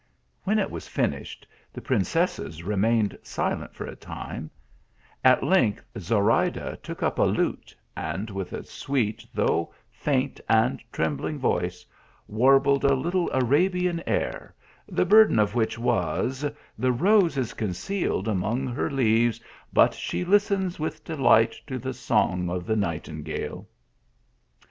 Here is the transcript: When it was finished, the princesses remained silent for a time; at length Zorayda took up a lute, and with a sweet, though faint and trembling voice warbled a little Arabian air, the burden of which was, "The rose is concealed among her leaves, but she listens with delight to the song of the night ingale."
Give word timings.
When 0.45 0.57
it 0.57 0.71
was 0.71 0.87
finished, 0.87 1.45
the 1.71 1.79
princesses 1.79 2.63
remained 2.63 3.15
silent 3.21 3.75
for 3.75 3.85
a 3.85 3.95
time; 3.95 4.49
at 5.23 5.43
length 5.43 5.85
Zorayda 5.95 6.77
took 6.81 7.03
up 7.03 7.19
a 7.19 7.23
lute, 7.23 7.75
and 7.95 8.27
with 8.31 8.51
a 8.51 8.63
sweet, 8.63 9.23
though 9.31 9.75
faint 9.91 10.41
and 10.49 10.81
trembling 10.91 11.37
voice 11.37 11.85
warbled 12.27 12.83
a 12.83 12.95
little 12.95 13.29
Arabian 13.31 14.01
air, 14.07 14.55
the 14.87 15.05
burden 15.05 15.37
of 15.37 15.53
which 15.53 15.77
was, 15.77 16.47
"The 16.79 16.91
rose 16.91 17.37
is 17.37 17.53
concealed 17.53 18.27
among 18.27 18.65
her 18.69 18.89
leaves, 18.89 19.39
but 19.71 19.93
she 19.93 20.25
listens 20.25 20.79
with 20.79 21.03
delight 21.05 21.53
to 21.67 21.77
the 21.77 21.93
song 21.93 22.49
of 22.49 22.65
the 22.65 22.75
night 22.75 23.07
ingale." 23.07 23.67